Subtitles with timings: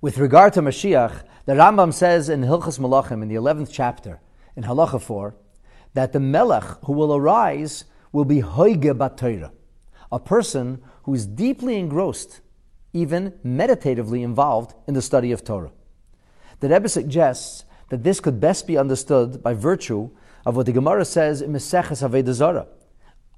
[0.00, 4.20] With regard to Mashiach, the Rambam says in Hilchas Malachim in the 11th chapter,
[4.54, 5.34] in Halacha 4,
[5.94, 9.50] that the Melech who will arise will be Hoige Batayra,
[10.12, 12.42] a person who is deeply engrossed,
[12.92, 15.72] even meditatively involved in the study of Torah.
[16.60, 20.10] The Rebbe suggests that this could best be understood by virtue
[20.46, 22.68] of what the Gemara says in Meseches Zarah.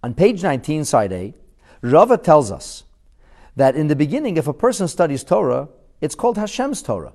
[0.02, 1.32] On page 19, side A,
[1.80, 2.84] Rava tells us
[3.56, 7.12] that in the beginning, if a person studies Torah, it's called Hashem's Torah.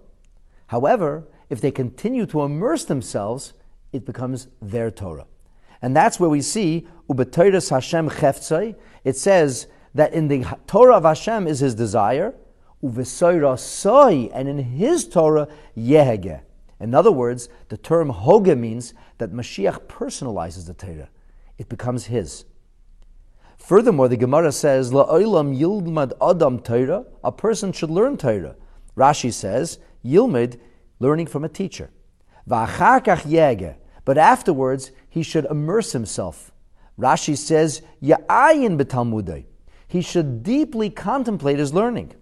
[0.67, 3.53] However, if they continue to immerse themselves,
[3.91, 5.25] it becomes their Torah.
[5.81, 8.75] And that's where we see Ubetoiras Hashem Cheftzai.
[9.03, 12.33] It says that in the Torah of Hashem is his desire,
[12.83, 16.41] Uvesoirasoi, and in his Torah, Yehege.
[16.79, 21.09] In other words, the term Hoge means that Mashiach personalizes the Torah.
[21.57, 22.45] It becomes his.
[23.57, 28.55] Furthermore, the Gemara says, La'olam yilmad adam Torah, a person should learn Torah.
[28.95, 30.59] Rashi says, Yilmid,
[30.99, 31.89] learning from a teacher.
[32.49, 36.51] Va'acharkach yege, but afterwards he should immerse himself.
[36.99, 39.45] Rashi says, Ya'ayin betalmudei.
[39.87, 42.13] He should deeply contemplate his learning.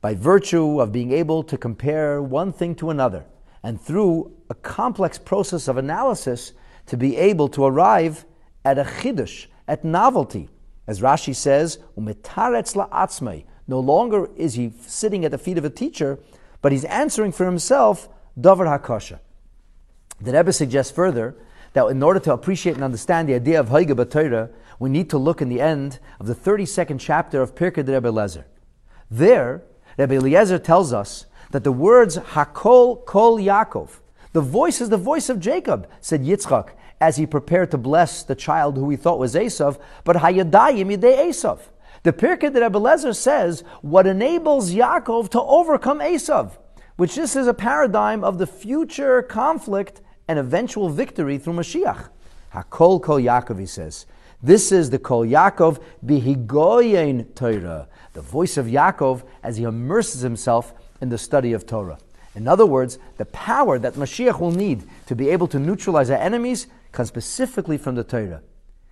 [0.00, 3.24] By virtue of being able to compare one thing to another,
[3.62, 6.52] and through a complex process of analysis,
[6.86, 8.24] to be able to arrive
[8.64, 10.48] at a chidush, at novelty.
[10.86, 13.44] As Rashi says, umetaretz la'atzmei.
[13.68, 16.18] No longer is he sitting at the feet of a teacher,
[16.62, 19.18] but he's answering for himself davar hakasha.
[20.20, 21.36] The Rebbe suggests further
[21.72, 25.18] that in order to appreciate and understand the idea of Haiga B'Torah, we need to
[25.18, 28.44] look in the end of the 32nd chapter of Pirkei de Rebbe Lezer.
[29.10, 29.62] There,
[29.98, 34.00] Rebbe Eliezer tells us that the words Hakol Kol Yaakov,
[34.32, 38.34] the voice is the voice of Jacob, said Yitzchak, as he prepared to bless the
[38.34, 41.58] child who he thought was Esav, but Hayadayim Yidei Esav.
[42.06, 46.56] The Pirkei de Rebbe Lezer says what enables Yaakov to overcome Esav,
[46.94, 52.10] which this is a paradigm of the future conflict and eventual victory through Mashiach.
[52.54, 54.06] Hakol Kol Yaakov, he says.
[54.40, 60.74] This is the Kol Yaakov Bihigoyen Torah, the voice of Yaakov as he immerses himself
[61.00, 61.98] in the study of Torah.
[62.36, 66.18] In other words, the power that Mashiach will need to be able to neutralize our
[66.18, 68.42] enemies comes specifically from the Torah.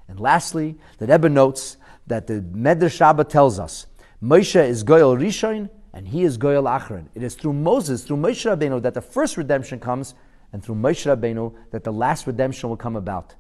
[0.09, 1.77] And lastly, the Rebbe notes
[2.07, 3.87] that the Medrash Shabbat tells us
[4.23, 7.07] Moshe is Goyal Rishon and he is Goyal Achron.
[7.15, 10.15] It is through Moses, through Moshe Rabbeinu, that the first redemption comes,
[10.53, 13.35] and through Moshe Rabbeinu that the last redemption will come about.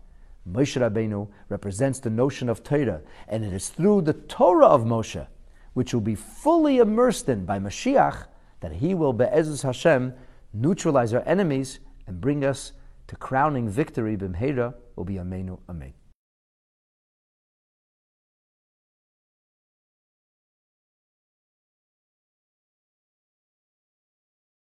[0.49, 5.27] Moshe Rabbeinu represents the notion of Torah, and it is through the Torah of Moshe,
[5.73, 8.27] which will be fully immersed in by Mashiach,
[8.61, 10.15] that he will, Be'ezus Hashem,
[10.53, 12.73] neutralize our enemies and bring us
[13.09, 14.17] to crowning victory.
[14.17, 15.93] Bimheira will be Amenu Amen.